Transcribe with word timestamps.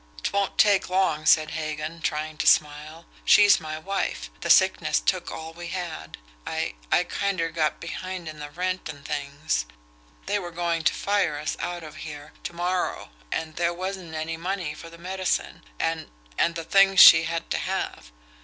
"Twon't 0.23 0.57
take 0.57 0.89
long," 0.89 1.27
said 1.27 1.51
Hagan, 1.51 2.01
trying 2.01 2.35
to 2.37 2.47
smile. 2.47 3.05
"She's 3.23 3.59
my 3.59 3.77
wife. 3.77 4.31
The 4.39 4.49
sickness 4.49 4.99
took 4.99 5.29
all 5.29 5.53
we 5.53 5.67
had. 5.67 6.17
I 6.43 6.73
I 6.91 7.03
kinder 7.03 7.51
got 7.51 7.79
behind 7.79 8.27
in 8.27 8.39
the 8.39 8.49
rent 8.49 8.89
and 8.89 9.05
things. 9.05 9.67
They 10.25 10.39
were 10.39 10.49
going 10.49 10.81
to 10.85 10.93
fire 10.95 11.37
us 11.37 11.55
out 11.59 11.83
of 11.83 11.97
here 11.97 12.33
to 12.45 12.53
morrow. 12.53 13.11
And 13.31 13.57
there 13.57 13.75
wasn't 13.75 14.15
any 14.15 14.37
money 14.37 14.73
for 14.73 14.89
the 14.89 14.97
medicine, 14.97 15.63
and 15.79 16.09
and 16.35 16.55
the 16.55 16.63
things 16.63 16.99
she 16.99 17.25
had 17.25 17.51
to 17.51 17.59
have. 17.59 18.11